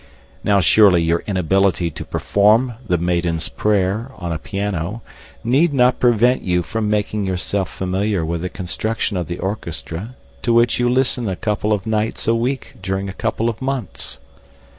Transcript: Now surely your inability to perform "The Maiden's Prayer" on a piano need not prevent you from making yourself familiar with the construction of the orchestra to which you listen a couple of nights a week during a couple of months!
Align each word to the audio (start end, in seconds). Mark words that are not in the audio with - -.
Now 0.43 0.61
surely 0.61 1.03
your 1.03 1.23
inability 1.27 1.91
to 1.91 2.03
perform 2.03 2.73
"The 2.87 2.97
Maiden's 2.97 3.49
Prayer" 3.49 4.09
on 4.15 4.31
a 4.31 4.39
piano 4.39 5.03
need 5.43 5.75
not 5.75 5.99
prevent 5.99 6.41
you 6.41 6.63
from 6.63 6.89
making 6.89 7.27
yourself 7.27 7.69
familiar 7.69 8.25
with 8.25 8.41
the 8.41 8.49
construction 8.49 9.15
of 9.15 9.27
the 9.27 9.37
orchestra 9.37 10.15
to 10.41 10.53
which 10.55 10.79
you 10.79 10.89
listen 10.89 11.29
a 11.29 11.35
couple 11.35 11.71
of 11.71 11.85
nights 11.85 12.27
a 12.27 12.33
week 12.33 12.77
during 12.81 13.09
a 13.09 13.13
couple 13.13 13.47
of 13.47 13.61
months! 13.61 14.17